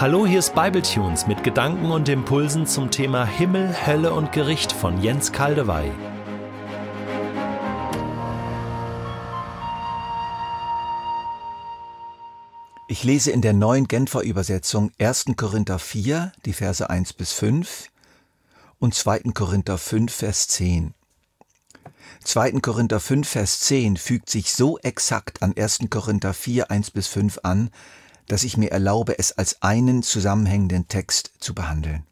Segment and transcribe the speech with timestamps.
[0.00, 5.02] Hallo, hier ist Bibletunes mit Gedanken und Impulsen zum Thema Himmel, Hölle und Gericht von
[5.02, 5.92] Jens Kaldewey.
[12.88, 15.26] Ich lese in der neuen Genfer Übersetzung 1.
[15.36, 17.90] Korinther 4, die Verse 1 bis 5
[18.78, 19.18] und 2.
[19.34, 20.94] Korinther 5, Vers 10.
[22.24, 22.52] 2.
[22.62, 25.80] Korinther 5, Vers 10 fügt sich so exakt an 1.
[25.90, 27.68] Korinther 4, 1 bis 5 an,
[28.30, 32.06] dass ich mir erlaube, es als einen zusammenhängenden Text zu behandeln.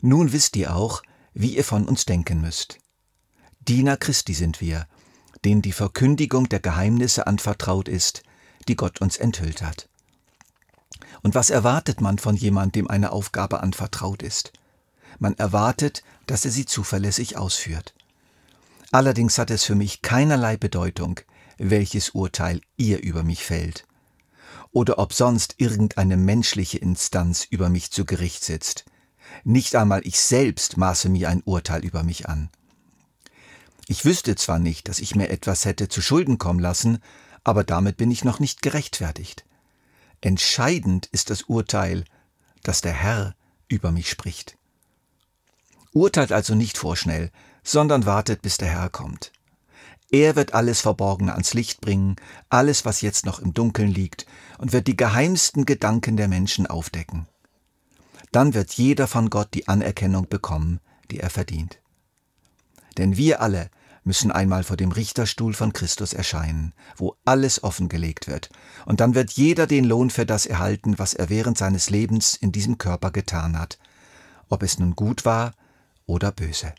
[0.00, 1.02] Nun wisst ihr auch,
[1.34, 2.78] wie ihr von uns denken müsst.
[3.60, 4.86] Diener Christi sind wir,
[5.44, 8.22] denen die Verkündigung der Geheimnisse anvertraut ist,
[8.66, 9.90] die Gott uns enthüllt hat.
[11.22, 14.54] Und was erwartet man von jemandem, dem eine Aufgabe anvertraut ist?
[15.18, 17.94] Man erwartet, dass er sie zuverlässig ausführt.
[18.90, 21.20] Allerdings hat es für mich keinerlei Bedeutung,
[21.58, 23.84] welches Urteil ihr über mich fällt
[24.74, 28.84] oder ob sonst irgendeine menschliche Instanz über mich zu Gericht sitzt.
[29.44, 32.50] Nicht einmal ich selbst maße mir ein Urteil über mich an.
[33.86, 36.98] Ich wüsste zwar nicht, dass ich mir etwas hätte zu Schulden kommen lassen,
[37.44, 39.44] aber damit bin ich noch nicht gerechtfertigt.
[40.20, 42.04] Entscheidend ist das Urteil,
[42.64, 43.36] dass der Herr
[43.68, 44.58] über mich spricht.
[45.92, 47.30] Urteilt also nicht vorschnell,
[47.62, 49.30] sondern wartet, bis der Herr kommt.
[50.14, 52.14] Er wird alles Verborgene ans Licht bringen,
[52.48, 54.26] alles, was jetzt noch im Dunkeln liegt,
[54.58, 57.26] und wird die geheimsten Gedanken der Menschen aufdecken.
[58.30, 60.78] Dann wird jeder von Gott die Anerkennung bekommen,
[61.10, 61.80] die er verdient.
[62.96, 63.70] Denn wir alle
[64.04, 68.50] müssen einmal vor dem Richterstuhl von Christus erscheinen, wo alles offengelegt wird,
[68.86, 72.52] und dann wird jeder den Lohn für das erhalten, was er während seines Lebens in
[72.52, 73.80] diesem Körper getan hat,
[74.48, 75.54] ob es nun gut war
[76.06, 76.72] oder böse.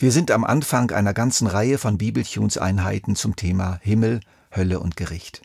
[0.00, 4.20] Wir sind am Anfang einer ganzen Reihe von Bibeltunes-Einheiten zum Thema Himmel,
[4.50, 5.42] Hölle und Gericht.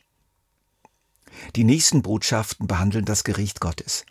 [1.58, 4.06] Die nächsten Botschaften behandeln das Gericht Gottes.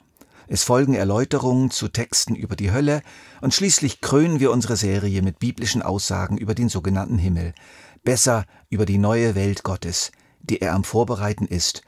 [0.46, 3.00] Es folgen Erläuterungen zu Texten über die Hölle
[3.40, 7.54] und schließlich krönen wir unsere Serie mit biblischen Aussagen über den sogenannten Himmel,
[8.02, 10.12] besser über die neue Welt Gottes,
[10.42, 11.80] die er am Vorbereiten ist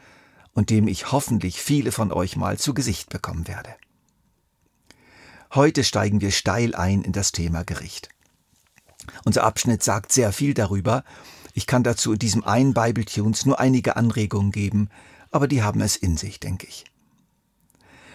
[0.55, 3.75] und dem ich hoffentlich viele von euch mal zu Gesicht bekommen werde.
[5.55, 8.16] Heute steigen wir steil ein in das Thema Gericht.
[9.25, 11.05] Unser Abschnitt sagt sehr viel darüber.
[11.55, 14.91] Ich kann dazu in diesem einen Bible Tunes nur einige Anregungen geben,
[15.31, 16.85] aber die haben es in sich, denke ich.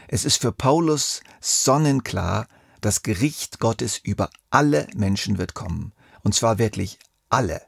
[0.08, 2.48] Es ist für Paulus sonnenklar,
[2.82, 5.94] das Gericht Gottes über alle Menschen wird kommen.
[6.24, 7.00] Und zwar wirklich
[7.30, 7.62] alle.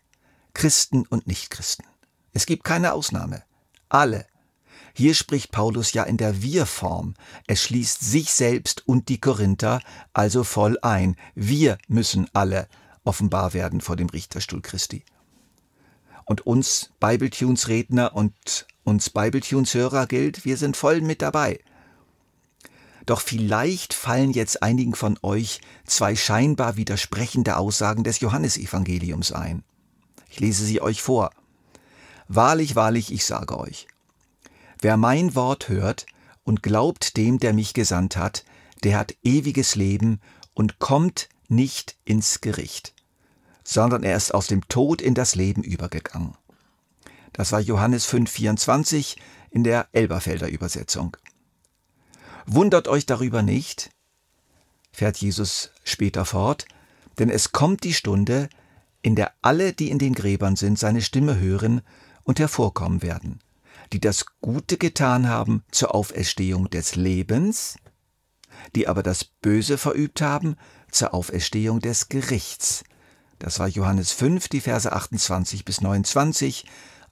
[0.54, 1.86] Christen und Nichtchristen.
[2.34, 3.44] Es gibt keine Ausnahme.
[3.90, 4.28] Alle.
[4.94, 7.16] Hier spricht Paulus ja in der Wir-Form.
[7.48, 9.82] Es schließt sich selbst und die Korinther
[10.14, 11.16] also voll ein.
[11.34, 12.68] Wir müssen alle
[13.04, 15.04] offenbar werden vor dem Richterstuhl Christi.
[16.26, 21.60] Und uns Bibletunes-Redner und uns Bibletunes-Hörer gilt, wir sind voll mit dabei.
[23.06, 29.64] Doch vielleicht fallen jetzt einigen von euch zwei scheinbar widersprechende Aussagen des Johannesevangeliums ein.
[30.30, 31.32] Ich lese sie euch vor.
[32.30, 33.88] Wahrlich, wahrlich, ich sage euch,
[34.80, 36.06] wer mein Wort hört
[36.46, 38.46] und glaubt dem, der mich gesandt hat,
[38.84, 40.22] der hat ewiges Leben
[40.54, 42.94] und kommt nicht ins Gericht,
[43.64, 46.36] sondern er ist aus dem Tod in das Leben übergegangen.
[47.32, 49.16] Das war Johannes 5,24
[49.50, 51.18] in der Elberfelder Übersetzung.
[52.46, 53.92] Wundert euch darüber nicht,
[54.92, 56.66] fährt Jesus später fort,
[57.18, 58.50] denn es kommt die Stunde,
[59.02, 61.82] in der alle, die in den Gräbern sind, seine Stimme hören
[62.24, 63.40] und hervorkommen werden,
[63.92, 67.78] die das Gute getan haben zur Auferstehung des Lebens,
[68.76, 70.56] die aber das Böse verübt haben
[70.94, 72.84] zur Auferstehung des Gerichts.
[73.40, 76.66] Das war Johannes 5, die Verse 28 bis 29,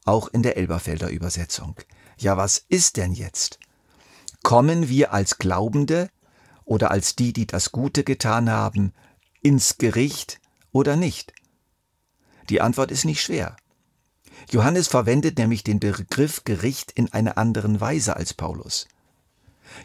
[0.05, 1.75] auch in der Elberfelder Übersetzung.
[2.17, 3.59] Ja, was ist denn jetzt?
[4.43, 6.09] Kommen wir als Glaubende
[6.65, 8.93] oder als die, die das Gute getan haben,
[9.41, 10.39] ins Gericht
[10.71, 11.33] oder nicht?
[12.49, 13.55] Die Antwort ist nicht schwer.
[14.49, 18.87] Johannes verwendet nämlich den Begriff Gericht in einer anderen Weise als Paulus.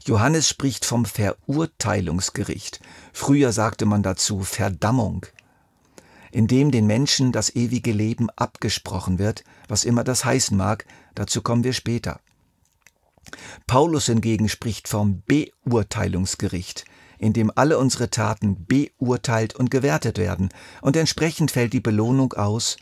[0.04, 2.80] Johannes spricht vom Verurteilungsgericht.
[3.12, 5.26] Früher sagte man dazu Verdammung,
[6.32, 10.84] in dem den Menschen das ewige Leben abgesprochen wird, was immer das heißen mag,
[11.14, 12.20] dazu kommen wir später.
[13.66, 16.84] Paulus hingegen spricht vom Beurteilungsgericht,
[17.18, 20.50] in dem alle unsere Taten beurteilt und gewertet werden,
[20.82, 22.76] und entsprechend fällt die Belohnung aus.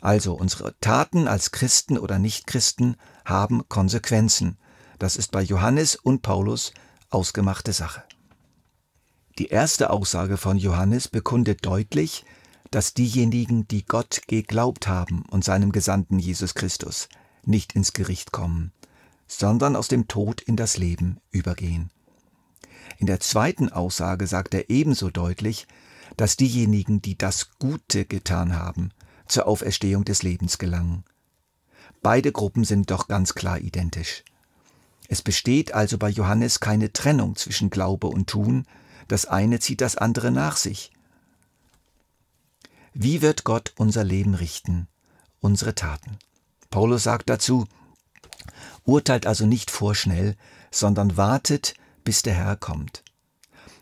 [0.00, 4.56] Also unsere Taten als Christen oder Nichtchristen haben Konsequenzen,
[5.00, 6.72] das ist bei Johannes und Paulus
[7.08, 8.04] ausgemachte Sache.
[9.38, 12.24] Die erste Aussage von Johannes bekundet deutlich,
[12.70, 17.08] dass diejenigen, die Gott geglaubt haben und seinem Gesandten Jesus Christus,
[17.44, 18.72] nicht ins Gericht kommen,
[19.26, 21.90] sondern aus dem Tod in das Leben übergehen.
[22.98, 25.66] In der zweiten Aussage sagt er ebenso deutlich,
[26.18, 28.90] dass diejenigen, die das Gute getan haben,
[29.26, 31.04] zur Auferstehung des Lebens gelangen.
[32.02, 34.24] Beide Gruppen sind doch ganz klar identisch.
[35.10, 38.64] Es besteht also bei Johannes keine Trennung zwischen Glaube und Tun,
[39.08, 40.92] das eine zieht das andere nach sich.
[42.94, 44.86] Wie wird Gott unser Leben richten,
[45.40, 46.16] unsere Taten?
[46.70, 47.66] Paulus sagt dazu,
[48.84, 50.36] urteilt also nicht vorschnell,
[50.70, 51.74] sondern wartet,
[52.04, 53.02] bis der Herr kommt.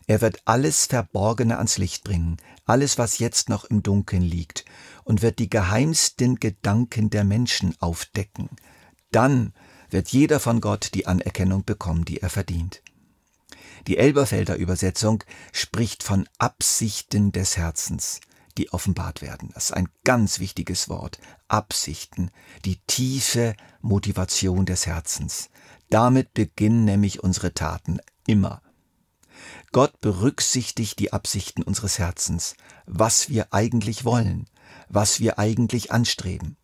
[0.06, 4.64] Er wird alles Verborgene ans Licht bringen, alles, was jetzt noch im Dunkeln liegt,
[5.04, 8.48] und wird die geheimsten Gedanken der Menschen aufdecken.
[9.10, 9.52] Dann
[9.90, 12.82] wird jeder von Gott die Anerkennung bekommen, die er verdient.
[13.86, 18.20] Die Elberfelder Übersetzung spricht von Absichten des Herzens,
[18.58, 19.50] die offenbart werden.
[19.54, 21.18] Das ist ein ganz wichtiges Wort.
[21.46, 22.30] Absichten,
[22.64, 25.48] die tiefe Motivation des Herzens.
[25.88, 28.60] Damit beginnen nämlich unsere Taten immer.
[29.72, 32.56] Gott berücksichtigt die Absichten unseres Herzens,
[32.86, 34.46] was wir eigentlich wollen,
[34.88, 36.56] was wir eigentlich anstreben.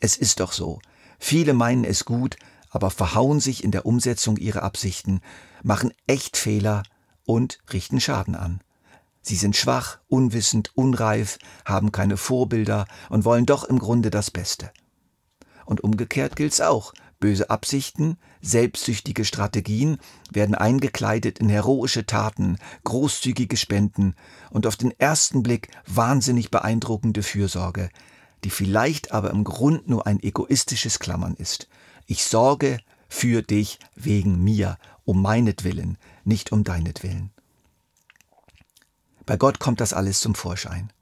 [0.00, 0.80] Es ist doch so,
[1.20, 2.36] viele meinen es gut,
[2.70, 5.20] aber verhauen sich in der Umsetzung ihrer Absichten,
[5.62, 6.82] machen echt Fehler
[7.24, 8.60] und richten Schaden an.
[9.22, 14.72] Sie sind schwach, unwissend, unreif, haben keine Vorbilder und wollen doch im Grunde das Beste.
[15.66, 16.94] Und umgekehrt gilt's auch.
[17.20, 19.98] Böse Absichten, selbstsüchtige Strategien
[20.32, 24.14] werden eingekleidet in heroische Taten, großzügige Spenden
[24.50, 27.90] und auf den ersten Blick wahnsinnig beeindruckende Fürsorge,
[28.44, 31.68] die vielleicht aber im Grund nur ein egoistisches Klammern ist.
[32.06, 32.78] Ich sorge
[33.08, 37.30] für dich wegen mir, um meinetwillen, nicht um deinetwillen.
[39.26, 40.92] Bei Gott kommt das alles zum Vorschein.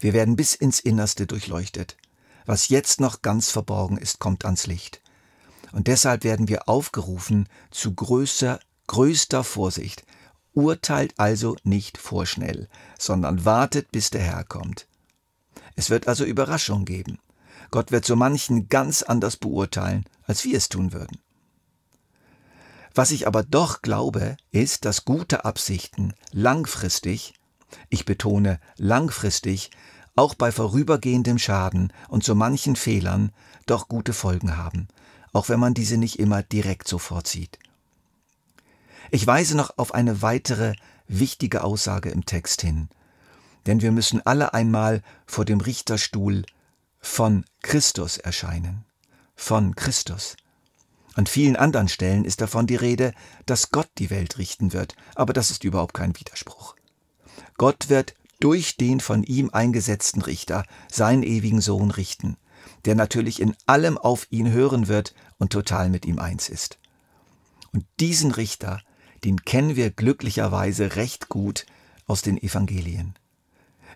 [0.00, 1.96] Wir werden bis ins Innerste durchleuchtet.
[2.44, 5.00] Was jetzt noch ganz verborgen ist, kommt ans Licht.
[5.72, 10.04] Und deshalb werden wir aufgerufen zu größer, größter Vorsicht.
[10.54, 12.68] Urteilt also nicht vorschnell,
[12.98, 14.86] sondern wartet, bis der Herr kommt.
[15.76, 17.18] Es wird also Überraschung geben.
[17.70, 21.18] Gott wird so manchen ganz anders beurteilen, als wir es tun würden.
[22.94, 27.34] Was ich aber doch glaube, ist, dass gute Absichten langfristig,
[27.90, 29.70] ich betone langfristig,
[30.14, 33.32] auch bei vorübergehendem Schaden und so manchen Fehlern
[33.66, 34.88] doch gute Folgen haben,
[35.34, 37.58] auch wenn man diese nicht immer direkt sofort sieht.
[39.10, 40.74] Ich weise noch auf eine weitere
[41.06, 42.88] wichtige Aussage im Text hin,
[43.66, 46.44] denn wir müssen alle einmal vor dem Richterstuhl
[47.00, 48.84] von Christus erscheinen.
[49.34, 50.36] Von Christus.
[51.14, 53.12] An vielen anderen Stellen ist davon die Rede,
[53.46, 56.74] dass Gott die Welt richten wird, aber das ist überhaupt kein Widerspruch.
[57.56, 62.36] Gott wird durch den von ihm eingesetzten Richter seinen ewigen Sohn richten,
[62.84, 66.78] der natürlich in allem auf ihn hören wird und total mit ihm eins ist.
[67.72, 68.80] Und diesen Richter,
[69.24, 71.66] den kennen wir glücklicherweise recht gut
[72.06, 73.14] aus den Evangelien.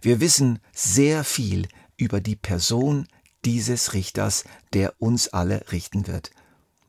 [0.00, 3.06] Wir wissen sehr viel über die Person
[3.44, 6.30] dieses Richters, der uns alle richten wird.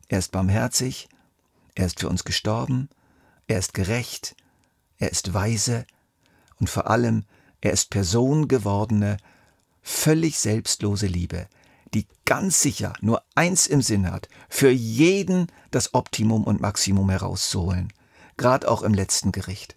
[0.07, 1.09] Er ist barmherzig,
[1.75, 2.89] er ist für uns gestorben,
[3.47, 4.35] er ist gerecht,
[4.97, 5.85] er ist weise
[6.59, 7.25] und vor allem
[7.61, 9.17] er ist Person gewordene,
[9.81, 11.47] völlig selbstlose Liebe,
[11.93, 17.91] die ganz sicher nur eins im Sinn hat, für jeden das Optimum und Maximum herauszuholen,
[18.37, 19.75] gerade auch im letzten Gericht.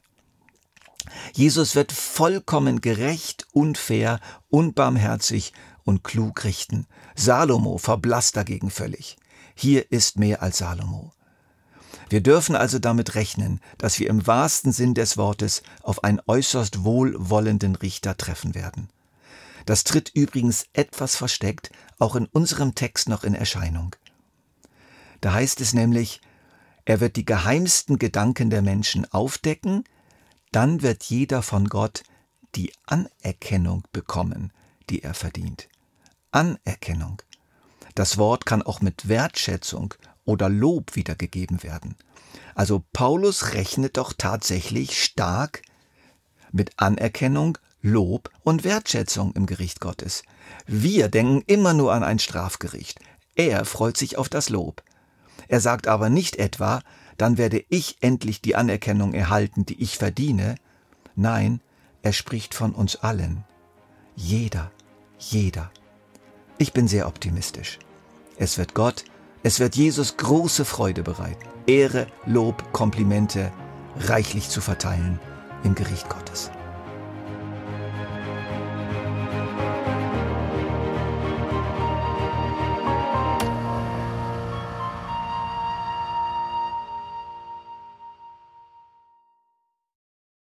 [1.33, 5.53] Jesus wird vollkommen gerecht, unfair, unbarmherzig
[5.85, 6.87] und klug richten.
[7.15, 9.17] Salomo verblasst dagegen völlig.
[9.55, 11.13] Hier ist mehr als Salomo.
[12.09, 16.85] Wir dürfen also damit rechnen, dass wir im wahrsten Sinn des Wortes auf einen äußerst
[16.85, 18.91] wohlwollenden Richter treffen werden.
[19.67, 23.97] Das tritt übrigens etwas versteckt auch in unserem Text noch in Erscheinung.
[25.21, 26.21] Da heißt es nämlich,
[26.85, 29.85] er wird die geheimsten Gedanken der Menschen aufdecken,
[30.55, 32.05] dann wird jeder von Gott
[32.55, 34.53] die Anerkennung bekommen,
[34.89, 35.69] die er verdient.
[36.31, 37.21] Anerkennung.
[37.97, 39.95] Das Wort kann auch mit Wertschätzung
[40.25, 41.97] oder Lob wiedergegeben werden.
[42.55, 45.63] Also Paulus rechnet doch tatsächlich stark
[46.53, 50.23] mit Anerkennung, Lob und Wertschätzung im Gericht Gottes.
[50.67, 53.01] Wir denken immer nur an ein Strafgericht.
[53.35, 54.85] Er freut sich auf das Lob.
[55.49, 56.81] Er sagt aber nicht etwa,
[57.17, 60.57] dann werde ich endlich die Anerkennung erhalten, die ich verdiene.
[61.15, 61.61] Nein,
[62.03, 63.45] er spricht von uns allen.
[64.17, 64.71] Jeder,
[65.19, 65.71] jeder.
[66.59, 67.79] Ich bin sehr optimistisch.
[68.37, 69.05] Es wird Gott,
[69.43, 73.53] es wird Jesus große Freude bereiten, Ehre, Lob, Komplimente
[73.97, 75.21] reichlich zu verteilen
[75.63, 76.51] im Gericht Gottes.